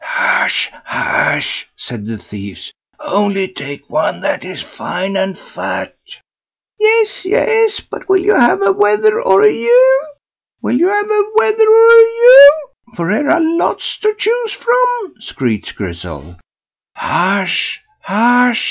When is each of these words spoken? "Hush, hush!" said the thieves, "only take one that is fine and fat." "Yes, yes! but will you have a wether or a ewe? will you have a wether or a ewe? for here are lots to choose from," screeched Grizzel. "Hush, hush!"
"Hush, 0.03 0.71
hush!" 0.83 1.67
said 1.77 2.07
the 2.07 2.17
thieves, 2.17 2.73
"only 3.01 3.47
take 3.47 3.87
one 3.87 4.21
that 4.21 4.43
is 4.43 4.63
fine 4.63 5.15
and 5.15 5.37
fat." 5.37 5.95
"Yes, 6.79 7.23
yes! 7.23 7.81
but 7.81 8.09
will 8.09 8.17
you 8.17 8.33
have 8.33 8.63
a 8.63 8.71
wether 8.71 9.21
or 9.21 9.43
a 9.43 9.53
ewe? 9.53 10.07
will 10.59 10.75
you 10.79 10.87
have 10.89 11.05
a 11.05 11.23
wether 11.35 11.69
or 11.69 11.87
a 11.87 11.99
ewe? 12.01 12.69
for 12.95 13.11
here 13.11 13.29
are 13.29 13.39
lots 13.41 13.95
to 13.99 14.15
choose 14.15 14.53
from," 14.53 15.13
screeched 15.19 15.75
Grizzel. 15.75 16.37
"Hush, 16.95 17.79
hush!" 18.01 18.59